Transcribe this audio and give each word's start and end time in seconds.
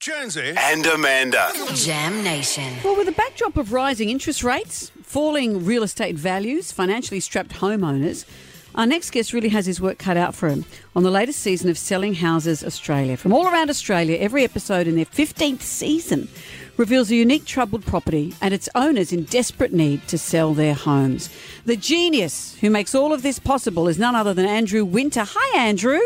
Jonesy 0.00 0.52
and 0.58 0.84
Amanda. 0.86 1.50
Jam 1.74 2.22
Nation. 2.22 2.74
Well, 2.84 2.96
with 2.96 3.06
the 3.06 3.12
backdrop 3.12 3.56
of 3.56 3.72
rising 3.72 4.10
interest 4.10 4.44
rates, 4.44 4.92
falling 5.02 5.64
real 5.64 5.82
estate 5.82 6.16
values, 6.16 6.70
financially 6.70 7.18
strapped 7.18 7.52
homeowners, 7.52 8.26
our 8.74 8.86
next 8.86 9.10
guest 9.10 9.32
really 9.32 9.48
has 9.48 9.64
his 9.64 9.80
work 9.80 9.98
cut 9.98 10.18
out 10.18 10.34
for 10.34 10.48
him 10.48 10.66
on 10.94 11.02
the 11.02 11.10
latest 11.10 11.40
season 11.40 11.70
of 11.70 11.78
Selling 11.78 12.14
Houses 12.14 12.62
Australia. 12.62 13.16
From 13.16 13.32
all 13.32 13.48
around 13.48 13.70
Australia, 13.70 14.18
every 14.18 14.44
episode 14.44 14.86
in 14.86 14.96
their 14.96 15.06
15th 15.06 15.62
season 15.62 16.28
reveals 16.76 17.10
a 17.10 17.16
unique 17.16 17.46
troubled 17.46 17.84
property 17.86 18.34
and 18.42 18.52
its 18.52 18.68
owners 18.74 19.12
in 19.12 19.24
desperate 19.24 19.72
need 19.72 20.06
to 20.08 20.18
sell 20.18 20.52
their 20.52 20.74
homes. 20.74 21.30
The 21.64 21.76
genius 21.76 22.54
who 22.60 22.68
makes 22.68 22.94
all 22.94 23.14
of 23.14 23.22
this 23.22 23.38
possible 23.38 23.88
is 23.88 23.98
none 23.98 24.14
other 24.14 24.34
than 24.34 24.44
Andrew 24.44 24.84
Winter. 24.84 25.24
Hi, 25.26 25.58
Andrew. 25.58 26.00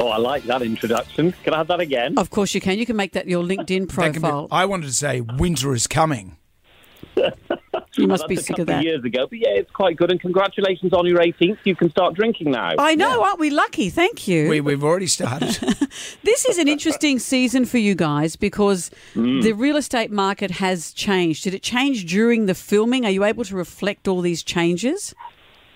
Oh, 0.00 0.08
I 0.08 0.16
like 0.16 0.44
that 0.44 0.62
introduction. 0.62 1.32
Can 1.44 1.52
I 1.54 1.58
have 1.58 1.68
that 1.68 1.80
again? 1.80 2.16
Of 2.18 2.30
course 2.30 2.54
you 2.54 2.60
can. 2.60 2.78
You 2.78 2.86
can 2.86 2.96
make 2.96 3.12
that 3.12 3.28
your 3.28 3.44
LinkedIn 3.44 3.86
That 3.88 3.94
can 3.94 4.12
be- 4.12 4.18
profile. 4.20 4.48
I 4.50 4.64
wanted 4.64 4.86
to 4.86 4.94
say 4.94 5.20
winter 5.20 5.74
is 5.74 5.86
coming. 5.86 6.36
You 7.96 8.06
must 8.06 8.22
That's 8.22 8.28
be 8.28 8.36
sick 8.36 8.46
couple 8.48 8.62
of 8.62 8.66
that. 8.68 8.84
years 8.84 9.04
ago, 9.04 9.26
but 9.28 9.38
yeah, 9.40 9.48
it's 9.50 9.70
quite 9.72 9.96
good. 9.96 10.10
And 10.12 10.20
congratulations 10.20 10.92
on 10.92 11.06
your 11.06 11.18
18th. 11.18 11.58
You 11.64 11.74
can 11.74 11.90
start 11.90 12.14
drinking 12.14 12.52
now. 12.52 12.72
I 12.78 12.94
know, 12.94 13.22
aren't 13.24 13.40
we 13.40 13.50
lucky? 13.50 13.90
Thank 13.90 14.28
you. 14.28 14.48
We, 14.48 14.60
we've 14.60 14.82
already 14.84 15.08
started. 15.08 15.58
This 16.22 16.44
is 16.46 16.56
an 16.58 16.68
interesting 16.68 17.18
season 17.18 17.64
for 17.64 17.78
you 17.78 17.94
guys 17.96 18.36
because 18.36 18.90
Mm. 19.14 19.42
the 19.42 19.52
real 19.52 19.76
estate 19.76 20.10
market 20.12 20.52
has 20.52 20.92
changed. 20.92 21.42
Did 21.44 21.52
it 21.52 21.62
change 21.64 22.06
during 22.06 22.46
the 22.46 22.54
filming? 22.54 23.04
Are 23.04 23.10
you 23.10 23.24
able 23.24 23.44
to 23.44 23.56
reflect 23.56 24.06
all 24.06 24.20
these 24.20 24.42
changes? 24.44 25.12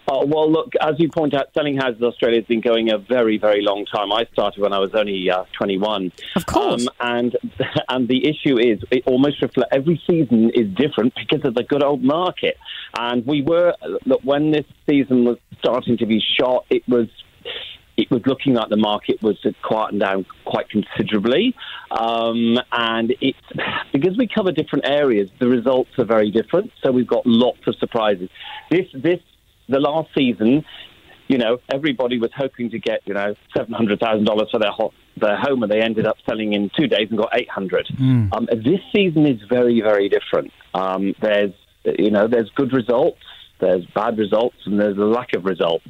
Oh, 0.07 0.27
well, 0.27 0.51
look, 0.51 0.73
as 0.81 0.95
you 0.99 1.09
point 1.09 1.35
out, 1.35 1.49
Selling 1.55 1.77
Houses 1.77 2.01
in 2.01 2.07
Australia 2.07 2.41
has 2.41 2.47
been 2.47 2.61
going 2.61 2.91
a 2.91 2.99
very, 2.99 3.39
very 3.39 3.63
long 3.63 3.87
time. 3.87 4.13
I 4.13 4.27
started 4.33 4.61
when 4.61 4.73
I 4.73 4.79
was 4.79 4.95
only 4.95 5.30
uh, 5.30 5.45
21. 5.57 6.13
Of 6.37 6.47
course. 6.47 6.87
Um, 6.87 6.95
and 7.01 7.37
and 7.89 8.09
the 8.09 8.29
issue 8.29 8.59
is, 8.59 8.80
it 8.91 9.05
almost 9.07 9.41
reflects 9.41 9.71
every 9.73 10.01
season 10.07 10.51
is 10.51 10.69
different 10.75 11.15
because 11.29 11.45
of 11.46 11.55
the 11.55 11.63
good 11.63 11.83
old 11.83 12.02
market. 12.02 12.59
And 12.99 13.24
we 13.27 13.43
were 13.43 13.74
look 14.05 14.21
when 14.23 14.51
this 14.51 14.66
season 14.88 15.24
was 15.24 15.38
starting 15.59 15.96
to 15.99 16.07
be 16.07 16.23
shot, 16.39 16.66
it 16.68 16.87
was 16.87 17.09
it 17.96 18.11
was 18.11 18.23
looking 18.27 18.55
like 18.55 18.68
the 18.68 18.77
market 18.77 19.23
was 19.23 19.39
quieting 19.63 20.01
down 20.01 20.27
quite 20.45 20.68
considerably. 20.68 21.55
Um, 21.91 22.59
and 22.73 23.15
it's 23.21 23.39
because 23.93 24.18
we 24.18 24.29
cover 24.29 24.52
different 24.52 24.87
areas, 24.87 25.30
the 25.41 25.49
results 25.49 25.91
are 25.99 26.05
very 26.05 26.30
different. 26.30 26.73
So 26.83 26.93
we've 26.93 27.07
got 27.07 27.24
lots 27.24 27.61
of 27.66 27.77
surprises. 27.77 28.29
This 28.71 28.87
this 28.93 29.21
the 29.68 29.80
last 29.80 30.10
season, 30.16 30.65
you 31.29 31.38
know, 31.38 31.59
everybody 31.73 32.18
was 32.18 32.30
hoping 32.37 32.70
to 32.70 32.79
get 32.79 33.01
you 33.07 33.15
know 33.15 33.34
seven 33.57 33.73
hundred 33.73 34.01
thousand 34.01 34.24
dollars 34.24 34.48
for 34.51 34.59
their 34.60 34.71
ho- 34.73 34.93
their 35.16 35.37
home, 35.37 35.62
and 35.62 35.73
they 35.73 35.80
ended 35.80 36.06
up 36.06 36.16
selling 36.29 36.52
in 36.52 36.71
two 36.79 36.87
days 36.87 37.09
and 37.10 37.18
got 37.18 37.30
eight 37.34 37.48
hundred. 37.48 37.88
Um, 38.32 38.46
this 38.52 38.80
season 38.95 39.26
is 39.26 39.40
very 39.48 39.80
very 39.80 40.09
different. 40.09 40.52
Um, 40.74 41.15
there's 41.21 41.52
you 41.84 42.10
know 42.10 42.26
there's 42.29 42.51
good 42.54 42.73
results, 42.73 43.21
there's 43.60 43.84
bad 43.95 44.18
results, 44.18 44.56
and 44.66 44.79
there's 44.79 44.98
a 44.98 45.04
lack 45.04 45.34
of 45.34 45.45
results. 45.45 45.87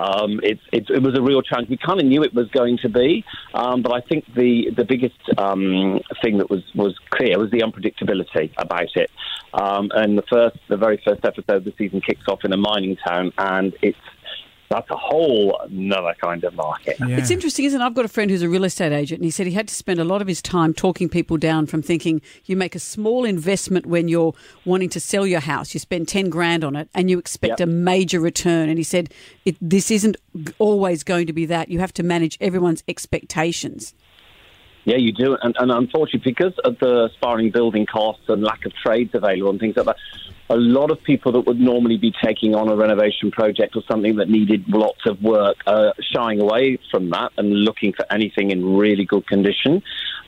Um, 0.00 0.40
it's, 0.42 0.62
it's, 0.72 0.88
it 0.88 1.02
was 1.02 1.16
a 1.16 1.22
real 1.22 1.42
challenge. 1.42 1.68
We 1.68 1.76
kind 1.76 2.00
of 2.00 2.06
knew 2.06 2.22
it 2.22 2.34
was 2.34 2.48
going 2.50 2.78
to 2.78 2.88
be, 2.88 3.24
um, 3.52 3.82
but 3.82 3.92
I 3.92 4.00
think 4.00 4.24
the 4.34 4.70
the 4.76 4.84
biggest 4.84 5.20
um, 5.36 6.00
thing 6.22 6.38
that 6.38 6.48
was, 6.48 6.62
was 6.74 6.96
clear 7.10 7.38
was 7.38 7.50
the 7.50 7.60
unpredictability 7.60 8.52
about 8.56 8.96
it. 8.96 9.10
Um, 9.52 9.90
and 9.94 10.16
the 10.16 10.22
first, 10.22 10.58
the 10.68 10.76
very 10.76 11.00
first 11.04 11.24
episode 11.24 11.56
of 11.56 11.64
the 11.64 11.74
season 11.76 12.00
kicks 12.00 12.26
off 12.28 12.44
in 12.44 12.52
a 12.52 12.56
mining 12.56 12.96
town, 12.96 13.32
and 13.36 13.74
it's 13.82 13.98
that's 14.70 14.88
a 14.88 14.96
whole 14.96 15.58
another 15.68 16.14
kind 16.20 16.44
of 16.44 16.54
market. 16.54 16.96
Yeah. 17.00 17.16
It's 17.18 17.30
interesting, 17.30 17.64
isn't 17.64 17.80
it? 17.80 17.84
I've 17.84 17.94
got 17.94 18.04
a 18.04 18.08
friend 18.08 18.30
who's 18.30 18.42
a 18.42 18.48
real 18.48 18.62
estate 18.64 18.92
agent, 18.92 19.18
and 19.18 19.24
he 19.24 19.30
said 19.30 19.46
he 19.48 19.52
had 19.52 19.66
to 19.68 19.74
spend 19.74 19.98
a 19.98 20.04
lot 20.04 20.22
of 20.22 20.28
his 20.28 20.40
time 20.40 20.72
talking 20.72 21.08
people 21.08 21.36
down 21.36 21.66
from 21.66 21.82
thinking 21.82 22.22
you 22.44 22.56
make 22.56 22.76
a 22.76 22.78
small 22.78 23.24
investment 23.24 23.84
when 23.86 24.06
you're 24.06 24.32
wanting 24.64 24.88
to 24.90 25.00
sell 25.00 25.26
your 25.26 25.40
house. 25.40 25.74
You 25.74 25.80
spend 25.80 26.06
10 26.06 26.30
grand 26.30 26.62
on 26.62 26.76
it 26.76 26.88
and 26.94 27.10
you 27.10 27.18
expect 27.18 27.58
Yep. 27.58 27.60
a 27.60 27.66
major 27.66 28.20
return. 28.20 28.68
And 28.68 28.78
he 28.78 28.84
said 28.84 29.12
it, 29.44 29.56
this 29.60 29.90
isn't 29.90 30.16
always 30.60 31.02
going 31.02 31.26
to 31.26 31.32
be 31.32 31.46
that. 31.46 31.68
You 31.68 31.80
have 31.80 31.92
to 31.94 32.04
manage 32.04 32.38
everyone's 32.40 32.84
expectations. 32.86 33.92
Yeah, 34.84 34.96
you 34.96 35.12
do. 35.12 35.36
And, 35.42 35.54
and 35.58 35.70
unfortunately, 35.70 36.32
because 36.32 36.58
of 36.64 36.78
the 36.78 37.04
aspiring 37.04 37.50
building 37.50 37.86
costs 37.86 38.24
and 38.28 38.42
lack 38.42 38.64
of 38.64 38.72
trades 38.74 39.10
available 39.14 39.50
and 39.50 39.60
things 39.60 39.76
like 39.76 39.86
that, 39.86 39.96
a 40.48 40.56
lot 40.56 40.90
of 40.90 41.00
people 41.04 41.30
that 41.32 41.42
would 41.42 41.60
normally 41.60 41.96
be 41.96 42.12
taking 42.24 42.56
on 42.56 42.68
a 42.68 42.74
renovation 42.74 43.30
project 43.30 43.76
or 43.76 43.82
something 43.88 44.16
that 44.16 44.28
needed 44.28 44.64
lots 44.68 45.06
of 45.06 45.22
work 45.22 45.58
are 45.66 45.94
shying 46.12 46.40
away 46.40 46.76
from 46.90 47.08
that 47.10 47.30
and 47.36 47.52
looking 47.52 47.92
for 47.92 48.04
anything 48.10 48.50
in 48.50 48.76
really 48.76 49.04
good 49.04 49.24
condition. 49.28 49.80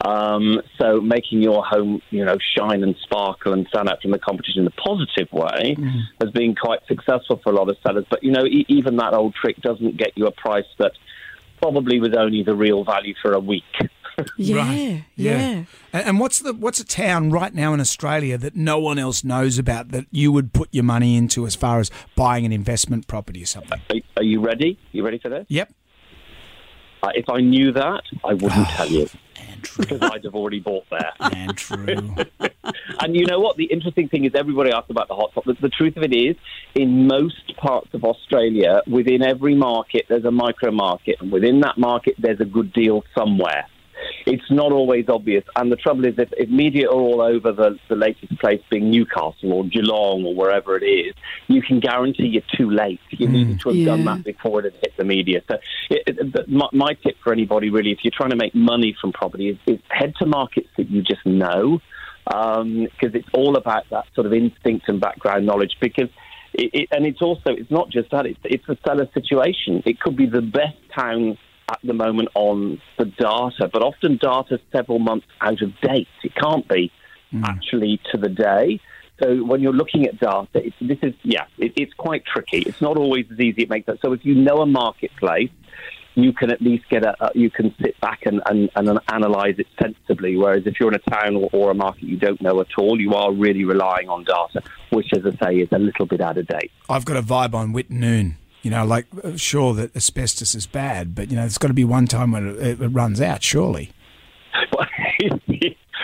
Um, 0.05 0.63
so 0.79 1.01
making 1.01 1.43
your 1.43 1.65
home, 1.65 2.03
you 2.11 2.25
know, 2.25 2.37
shine 2.57 2.85
and 2.85 2.95
sparkle 3.03 3.53
and 3.53 3.67
stand 3.69 3.89
out 3.89 4.01
from 4.01 4.13
the 4.13 4.19
competition 4.19 4.63
in 4.63 4.67
a 4.69 4.71
positive 4.71 5.33
way 5.33 5.77
has 6.21 6.31
been 6.31 6.55
quite 6.55 6.87
successful 6.87 7.41
for 7.43 7.53
a 7.53 7.57
lot 7.57 7.69
of 7.69 7.77
sellers. 7.85 8.05
But, 8.09 8.23
you 8.23 8.31
know, 8.31 8.45
e- 8.45 8.67
even 8.69 8.97
that 8.99 9.15
old 9.15 9.35
trick 9.35 9.57
doesn't 9.57 9.97
get 9.97 10.17
you 10.17 10.27
a 10.27 10.33
price 10.33 10.67
that 10.79 10.93
probably 11.61 11.99
was 11.99 12.15
only 12.17 12.45
the 12.45 12.55
real 12.55 12.85
value 12.85 13.15
for 13.21 13.33
a 13.33 13.41
week. 13.41 13.65
Yeah, 14.37 14.57
Right. 14.57 15.05
yeah. 15.17 15.65
And, 15.93 16.07
and 16.07 16.21
what's 16.21 16.39
the 16.41 16.53
what's 16.53 16.81
a 16.81 16.85
town 16.85 17.31
right 17.31 17.55
now 17.55 17.73
in 17.75 17.81
Australia 17.81 18.37
that 18.39 18.55
no 18.57 18.79
one 18.79 18.99
else 18.99 19.25
knows 19.25 19.59
about 19.59 19.89
that 19.91 20.07
you 20.11 20.31
would 20.33 20.53
put 20.53 20.69
your 20.73 20.85
money 20.85 21.17
into 21.17 21.47
as 21.47 21.55
far 21.55 21.81
as 21.81 21.91
buying 22.17 22.45
an 22.45 22.53
investment 22.53 23.07
property 23.07 23.43
or 23.43 23.47
something? 23.47 23.81
Are, 23.91 23.97
are 24.19 24.23
you 24.23 24.41
ready? 24.41 24.79
You 24.93 25.05
ready 25.05 25.19
for 25.19 25.29
this? 25.29 25.47
Yep. 25.49 25.73
Uh, 27.03 27.09
if 27.15 27.29
I 27.29 27.41
knew 27.41 27.73
that, 27.73 28.03
I 28.25 28.35
wouldn't 28.35 28.69
tell 28.69 28.89
you 28.89 29.09
Andrew. 29.37 29.85
because 29.85 30.03
I'd 30.03 30.23
have 30.25 30.35
already 30.37 30.61
bought 30.61 30.85
there. 30.91 31.13
Andrew. 31.21 32.15
And 33.01 33.17
you 33.17 33.27
know 33.27 33.41
what? 33.41 33.57
The 33.57 33.65
interesting 33.65 34.09
thing 34.09 34.25
is 34.25 34.33
everybody 34.37 34.71
asks 34.71 34.89
about 34.91 35.09
the 35.09 35.15
hotspot. 35.15 35.45
The, 35.45 35.55
the 35.61 35.69
truth 35.69 35.97
of 35.97 36.05
it 36.05 36.15
is, 36.15 36.37
in 36.77 37.07
most 37.09 37.57
parts 37.57 37.89
of 37.93 38.05
Australia, 38.05 38.81
within 38.87 39.23
every 39.23 39.57
market, 39.57 40.07
there's 40.09 40.25
a 40.25 40.31
micro 40.31 40.71
market, 40.71 41.17
and 41.21 41.33
within 41.33 41.61
that 41.61 41.77
market, 41.77 42.15
there's 42.19 42.39
a 42.41 42.45
good 42.45 42.73
deal 42.73 43.03
somewhere. 43.17 43.67
It's 44.27 44.51
not 44.51 44.73
always 44.73 45.09
obvious. 45.09 45.45
And 45.57 45.71
the 45.71 45.77
trouble 45.77 46.05
is, 46.05 46.15
if, 46.19 46.33
if 46.37 46.49
media 46.49 46.89
are 46.89 46.95
all 46.95 47.21
over 47.21 47.53
the, 47.53 47.79
the 47.89 47.97
latest 47.97 48.39
place 48.39 48.61
being 48.71 48.91
Newcastle 48.91 49.53
or 49.53 49.65
Geelong 49.65 50.25
or 50.25 50.35
wherever 50.35 50.77
it 50.77 50.85
is, 50.85 51.15
you 51.49 51.63
can 51.63 51.81
guarantee 51.81 52.27
you're 52.27 52.43
too 52.57 52.71
late. 52.71 53.01
You 53.11 53.29
needed 53.29 53.59
mm. 53.59 53.61
to 53.63 53.69
have 53.71 53.85
done 53.87 54.05
that 54.05 54.25
before 54.25 54.61
it 54.61 54.73
had 54.73 54.81
hit 54.81 54.97
the 54.97 55.05
media. 55.05 55.43
So, 55.49 55.59
it, 55.91 56.03
it, 56.07 56.33
the- 56.33 56.45
my, 56.49 56.69
my 56.73 56.95
tip 56.95 57.17
for 57.23 57.33
anybody 57.33 57.71
really, 57.71 57.91
if 57.91 57.99
you're 58.03 58.13
trying 58.15 58.31
to 58.31 58.37
make 58.37 58.55
money 58.55 58.97
from 59.01 59.13
property, 59.13 59.49
is, 59.51 59.59
is 59.67 59.81
head 59.89 60.15
to 60.19 60.27
markets 60.27 60.69
that 60.77 60.91
you 60.91 61.03
just 61.03 61.25
know, 61.27 61.81
um, 62.33 62.85
because 62.85 63.15
it's 63.15 63.29
all 63.33 63.57
about 63.57 63.85
that 63.91 64.05
sort 64.15 64.27
of 64.27 64.33
instinct 64.33 64.89
and 64.89 65.01
background 65.01 65.47
knowledge. 65.47 65.77
Because 65.81 66.09
it, 66.55 66.71
it, 66.73 66.89
and 66.93 67.07
it's 67.07 67.23
also 67.23 67.51
it's 67.51 67.71
not 67.71 67.91
just 67.91 68.11
that; 68.11 68.27
it's 68.27 68.41
it's 68.45 68.69
a 68.69 68.77
seller 68.87 69.09
situation. 69.15 69.83
It 69.85 69.99
could 70.01 70.17
be 70.17 70.27
the 70.27 70.43
best 70.43 70.77
town 70.95 71.39
at 71.73 71.79
the 71.83 71.95
moment 71.95 72.29
on 72.35 72.81
the 72.99 73.07
data, 73.07 73.69
but 73.73 73.83
often 73.83 74.19
data 74.19 74.61
several 74.71 74.99
months 74.99 75.27
out 75.41 75.63
of 75.63 75.73
date. 75.81 76.09
It 76.23 76.35
can't 76.35 76.69
be 76.69 76.93
actually 77.45 78.01
to 78.13 78.19
the 78.19 78.29
day. 78.29 78.81
So 79.23 79.45
when 79.45 79.61
you're 79.61 79.73
looking 79.73 80.07
at 80.07 80.19
data, 80.19 80.47
it's, 80.55 80.77
this 80.81 80.99
is 81.03 81.15
yeah, 81.23 81.47
it, 81.59 81.73
it's 81.77 81.93
quite 81.95 82.25
tricky. 82.25 82.59
It's 82.59 82.81
not 82.81 82.97
always 82.97 83.27
as 83.31 83.39
easy 83.39 83.63
as 83.63 83.65
it 83.65 83.71
makes 83.71 83.87
sense. 83.87 84.01
So 84.03 84.13
if 84.13 84.25
you 84.25 84.35
know 84.35 84.59
a 84.63 84.67
marketplace, 84.67 85.51
you 86.15 86.33
can 86.33 86.51
at 86.51 86.61
least 86.61 86.85
get 86.91 87.05
a, 87.05 87.25
uh, 87.25 87.31
you 87.35 87.51
can 87.51 87.75
sit 87.81 87.99
back 88.01 88.21
and, 88.27 88.43
and, 88.47 88.69
and 88.77 88.99
analyze 89.11 89.55
it 89.59 89.67
sensibly. 89.81 90.37
Whereas 90.37 90.67
if 90.67 90.79
you're 90.79 90.91
in 90.91 91.01
a 91.07 91.11
town 91.11 91.37
or, 91.37 91.49
or 91.53 91.71
a 91.71 91.75
market 91.75 92.03
you 92.03 92.19
don't 92.19 92.41
know 92.43 92.61
at 92.61 92.67
all, 92.77 93.01
you 93.01 93.15
are 93.15 93.33
really 93.33 93.65
relying 93.65 94.09
on 94.09 94.25
data, 94.25 94.63
which, 94.91 95.09
as 95.15 95.23
I 95.25 95.47
say, 95.47 95.57
is 95.57 95.69
a 95.73 95.79
little 95.79 96.07
bit 96.07 96.21
out 96.21 96.37
of 96.37 96.47
date. 96.47 96.71
I've 96.89 97.05
got 97.05 97.17
a 97.17 97.23
vibe 97.23 97.55
on 97.55 97.73
Wittenoom. 97.73 98.35
You 98.63 98.71
know, 98.71 98.85
like 98.85 99.07
uh, 99.25 99.37
sure 99.37 99.75
that 99.75 99.95
asbestos 99.97 100.55
is 100.55 100.67
bad, 100.67 101.15
but 101.15 101.31
you 101.31 101.37
know, 101.37 101.43
there's 101.43 101.59
got 101.59 101.69
to 101.69 101.75
be 101.75 101.85
one 101.85 102.07
time 102.07 102.31
when 102.33 102.49
it, 102.61 102.81
it 102.81 102.89
runs 102.89 103.21
out. 103.21 103.43
Surely. 103.43 103.91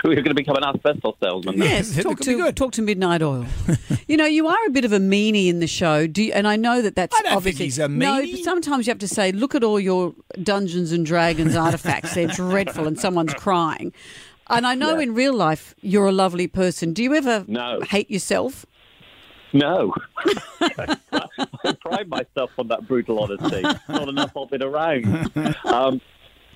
We're 0.04 0.14
going 0.14 0.24
to 0.26 0.34
become 0.34 0.56
an 0.56 0.64
asbestos 0.64 1.14
salesman. 1.22 1.58
now. 1.58 1.64
Yes, 1.64 1.96
talk 2.02 2.20
to 2.20 2.52
talk 2.52 2.72
to 2.72 2.82
Midnight 2.82 3.20
Oil. 3.20 3.46
you 4.08 4.16
know, 4.16 4.26
you 4.26 4.46
are 4.46 4.66
a 4.66 4.70
bit 4.70 4.84
of 4.84 4.92
a 4.92 4.98
meanie 4.98 5.48
in 5.48 5.58
the 5.58 5.66
show, 5.66 6.06
do 6.06 6.22
you, 6.22 6.32
and 6.32 6.46
I 6.46 6.56
know 6.56 6.80
that 6.82 6.94
that's 6.94 7.14
I 7.14 7.18
don't 7.22 7.24
think 7.26 7.36
obviously 7.36 7.64
he's 7.66 7.78
a 7.78 7.88
no. 7.88 8.20
But 8.20 8.38
sometimes 8.40 8.86
you 8.86 8.92
have 8.92 8.98
to 9.00 9.08
say, 9.08 9.32
look 9.32 9.54
at 9.54 9.64
all 9.64 9.80
your 9.80 10.14
Dungeons 10.42 10.92
and 10.92 11.04
Dragons 11.04 11.56
artifacts; 11.56 12.14
they're 12.14 12.28
dreadful, 12.28 12.86
and 12.86 12.98
someone's 12.98 13.34
crying. 13.34 13.92
And 14.48 14.66
I 14.66 14.74
know 14.74 14.98
in 14.98 15.14
real 15.14 15.34
life 15.34 15.74
you're 15.80 16.06
a 16.06 16.12
lovely 16.12 16.46
person. 16.46 16.92
Do 16.92 17.02
you 17.02 17.14
ever 17.14 17.44
No. 17.48 17.80
hate 17.82 18.10
yourself? 18.10 18.64
No. 19.52 19.94
I 21.64 21.72
pride 21.72 22.08
myself 22.08 22.50
on 22.58 22.68
that 22.68 22.86
brutal 22.86 23.20
honesty. 23.20 23.62
Not 23.88 24.08
enough 24.08 24.32
of 24.36 24.52
it 24.52 24.62
around. 24.62 25.32
Um, 25.64 26.00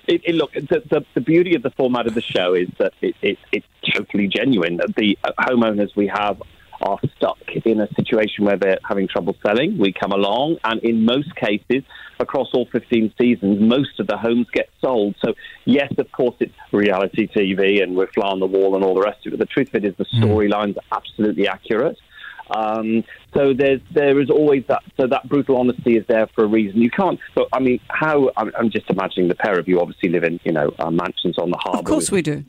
it, 0.07 0.21
it, 0.25 0.35
look, 0.35 0.53
the, 0.53 0.83
the, 0.89 1.05
the 1.13 1.21
beauty 1.21 1.55
of 1.55 1.63
the 1.63 1.69
format 1.71 2.07
of 2.07 2.13
the 2.13 2.21
show 2.21 2.53
is 2.53 2.67
that 2.77 2.93
it, 3.01 3.15
it, 3.21 3.37
it's 3.51 3.65
totally 3.95 4.27
genuine. 4.27 4.79
The 4.97 5.17
uh, 5.23 5.31
homeowners 5.39 5.95
we 5.95 6.07
have 6.07 6.41
are 6.81 6.99
stuck 7.15 7.37
in 7.65 7.79
a 7.79 7.87
situation 7.95 8.43
where 8.45 8.57
they're 8.57 8.79
having 8.87 9.07
trouble 9.07 9.35
selling, 9.45 9.77
we 9.77 9.93
come 9.93 10.11
along, 10.11 10.57
and 10.63 10.81
in 10.81 11.05
most 11.05 11.33
cases, 11.35 11.83
across 12.19 12.49
all 12.53 12.67
15 12.71 13.13
seasons, 13.19 13.61
most 13.61 13.99
of 13.99 14.07
the 14.07 14.17
homes 14.17 14.47
get 14.51 14.69
sold. 14.81 15.15
So, 15.23 15.33
yes, 15.65 15.93
of 15.97 16.11
course, 16.11 16.35
it's 16.39 16.53
reality 16.71 17.27
TV 17.27 17.81
and 17.81 17.95
we're 17.95 18.11
fly 18.11 18.27
on 18.27 18.39
the 18.39 18.45
wall 18.45 18.75
and 18.75 18.83
all 18.83 18.95
the 18.95 19.01
rest 19.01 19.25
of 19.25 19.33
it. 19.33 19.37
But 19.37 19.47
the 19.47 19.53
truth 19.53 19.69
of 19.69 19.83
it 19.83 19.85
is 19.85 19.95
the 19.97 20.05
storylines 20.05 20.75
are 20.77 20.97
absolutely 20.97 21.47
accurate. 21.47 21.97
Um, 22.53 23.03
so 23.33 23.53
there's 23.53 23.81
there 23.91 24.19
is 24.21 24.29
always 24.29 24.63
that 24.67 24.83
so 24.97 25.07
that 25.07 25.27
brutal 25.27 25.57
honesty 25.57 25.97
is 25.97 26.05
there 26.07 26.27
for 26.35 26.43
a 26.43 26.47
reason. 26.47 26.81
You 26.81 26.91
can't. 26.91 27.19
But 27.35 27.47
I 27.51 27.59
mean, 27.59 27.79
how? 27.89 28.31
I'm, 28.37 28.51
I'm 28.57 28.69
just 28.69 28.89
imagining 28.89 29.27
the 29.27 29.35
pair 29.35 29.57
of 29.57 29.67
you 29.67 29.79
obviously 29.81 30.09
live 30.09 30.23
in 30.23 30.39
you 30.43 30.51
know 30.51 30.73
uh, 30.79 30.91
mansions 30.91 31.37
on 31.37 31.49
the 31.49 31.57
harbour. 31.57 31.79
Of 31.79 31.85
course 31.85 32.11
we 32.11 32.21
do. 32.21 32.45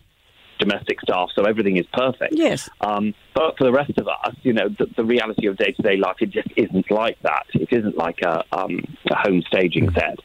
Domestic 0.61 1.01
staff, 1.01 1.31
so 1.35 1.43
everything 1.43 1.79
is 1.79 1.87
perfect. 1.93 2.35
Yes. 2.37 2.71
Um, 2.81 3.13
but 3.35 3.59
for 3.59 3.65
the 3.65 3.73
rest 3.73 3.99
of 3.99 4.07
us, 4.07 4.37
you 4.43 4.53
know, 4.53 4.69
the, 4.69 4.87
the 4.97 5.05
reality 5.05 5.49
of 5.49 5.57
day 5.57 5.73
to 5.73 5.83
day 5.83 5.97
life, 5.97 6.17
it 6.21 6.31
just 6.31 6.47
isn't 6.57 6.89
like 6.93 7.19
that. 7.23 7.47
It 7.55 7.73
isn't 7.73 7.97
like 7.97 8.21
a, 8.23 8.45
um, 8.53 8.79
a 9.11 9.17
home 9.17 9.43
staging 9.49 9.91
set. 9.93 10.17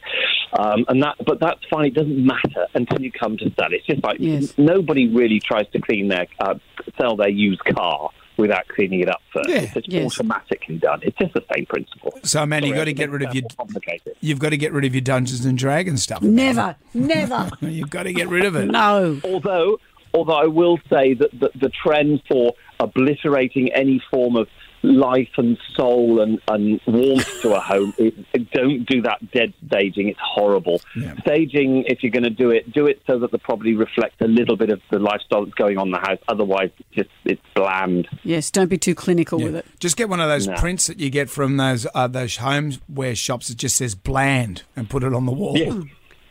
Um, 0.56 0.84
and 0.86 1.02
that, 1.02 1.16
but 1.26 1.40
that's 1.40 1.58
fine. 1.68 1.86
It 1.86 1.94
doesn't 1.94 2.24
matter 2.24 2.68
until 2.74 3.00
you 3.00 3.10
come 3.10 3.38
to 3.38 3.50
sell. 3.58 3.72
It's 3.72 3.84
just 3.86 4.04
like 4.04 4.18
Yes. 4.20 4.54
nobody 4.56 5.08
really 5.08 5.40
tries 5.40 5.68
to 5.72 5.80
clean 5.80 6.06
their, 6.06 6.28
uh, 6.38 6.54
sell 6.96 7.16
their 7.16 7.28
used 7.28 7.64
car 7.64 8.10
without 8.40 8.66
cleaning 8.68 9.00
it 9.00 9.08
up 9.08 9.20
first. 9.32 9.48
Yeah. 9.48 9.58
It's 9.60 9.72
just 9.74 9.88
Yes. 9.88 10.18
automatically 10.18 10.78
done. 10.78 11.00
It's 11.02 11.16
just 11.18 11.34
the 11.34 11.44
same 11.54 11.66
principle. 11.66 12.18
So, 12.24 12.44
man, 12.46 12.64
you've 12.64 12.76
got 12.76 12.84
to 12.86 12.92
get 12.92 13.10
rid 13.10 13.22
of 13.22 13.34
your 13.34 13.44
complicated. 13.56 14.14
you've 14.20 14.38
got 14.38 14.50
to 14.50 14.56
get 14.56 14.72
rid 14.72 14.84
of 14.84 14.94
your 14.94 15.00
Dungeons 15.02 15.44
and 15.44 15.56
Dragons 15.56 16.02
stuff. 16.02 16.22
Never, 16.22 16.76
never. 16.94 17.50
You've 17.60 17.90
got 17.90 18.04
to 18.04 18.12
get 18.12 18.28
rid 18.28 18.44
of 18.44 18.56
it. 18.56 18.66
No. 18.70 19.20
although 19.24 19.78
although 20.12 20.32
I 20.34 20.46
will 20.46 20.78
say 20.90 21.14
that 21.14 21.30
the, 21.38 21.50
the 21.54 21.68
trend 21.70 22.22
for 22.28 22.54
obliterating 22.80 23.72
any 23.72 24.02
form 24.10 24.36
of 24.36 24.48
life 24.82 25.28
and 25.36 25.58
soul 25.74 26.20
and, 26.22 26.40
and 26.48 26.80
warmth 26.86 27.42
to 27.42 27.52
a 27.54 27.60
home 27.60 27.92
is 27.98 28.12
don't 28.52 28.84
do 28.86 29.02
that 29.02 29.18
dead 29.30 29.52
staging 29.66 30.08
it's 30.08 30.18
horrible 30.22 30.80
Yeah. 30.96 31.14
staging 31.20 31.84
if 31.86 32.02
you're 32.02 32.10
going 32.12 32.22
to 32.24 32.30
do 32.30 32.50
it 32.50 32.72
do 32.72 32.86
it 32.86 33.02
so 33.06 33.18
that 33.18 33.30
the 33.30 33.38
property 33.38 33.74
reflects 33.74 34.16
a 34.20 34.26
little 34.26 34.56
bit 34.56 34.70
of 34.70 34.80
the 34.90 34.98
lifestyle 34.98 35.44
that's 35.44 35.54
going 35.54 35.76
on 35.76 35.88
in 35.88 35.92
the 35.92 35.98
house 35.98 36.18
otherwise 36.28 36.70
it's 36.78 36.88
just 36.94 37.10
it's 37.24 37.42
bland 37.54 38.08
Yes, 38.22 38.50
don't 38.50 38.68
be 38.68 38.78
too 38.78 38.94
clinical 38.94 39.38
with 39.40 39.54
it. 39.54 39.66
Just 39.80 39.96
get 39.96 40.08
one 40.08 40.20
of 40.20 40.28
those 40.28 40.46
No. 40.46 40.54
prints 40.54 40.86
that 40.86 40.98
you 40.98 41.10
get 41.10 41.28
from 41.30 41.56
those 41.56 41.86
uh, 41.94 42.06
those 42.06 42.36
homeware 42.36 43.14
shops 43.14 43.48
that 43.48 43.56
just 43.56 43.76
says 43.76 43.94
bland 43.94 44.62
and 44.76 44.88
put 44.88 45.02
it 45.02 45.12
on 45.12 45.26
the 45.26 45.32
wall. 45.32 45.56
yeah. 45.58 45.80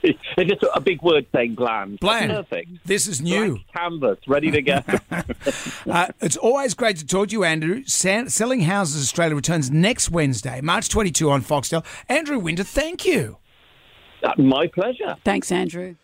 It's 0.04 0.20
just 0.38 0.64
a 0.74 0.80
big 0.80 1.02
word 1.02 1.26
saying 1.34 1.56
bland 1.56 2.00
Bland. 2.00 2.32
perfect 2.32 2.86
This 2.86 3.08
is 3.08 3.22
new. 3.22 3.52
Blank 3.54 3.68
canvas 3.74 4.20
ready 4.28 4.52
to 4.52 4.62
go 4.62 4.80
Uh, 5.90 6.08
it's 6.22 6.38
always 6.38 6.74
great 6.74 6.98
to 6.98 7.06
talk 7.06 7.30
to 7.30 7.32
you, 7.34 7.44
Andrew. 7.44 7.84
San- 7.86 8.30
Selling 8.30 8.62
Houses 8.62 9.02
Australia 9.02 9.36
returns 9.36 9.72
next 9.72 10.10
Wednesday, 10.12 10.62
March 10.62 10.90
22 10.90 11.30
on 11.30 11.42
Foxtel. 11.42 11.86
Andrew 12.08 12.38
Winter, 12.40 12.64
thank 12.64 13.06
you. 13.06 13.38
my 14.38 14.68
pleasure 14.68 15.16
Thanks, 15.24 15.52
Andrew. 15.52 15.96